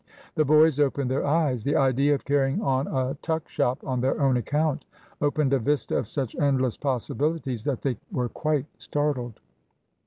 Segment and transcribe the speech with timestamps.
[0.33, 1.63] The boys opened their eyes.
[1.63, 4.83] The idea of carrying on a tuck shop on their own account
[5.21, 9.39] opened a vista of such endless possibilities, that they were quite startled.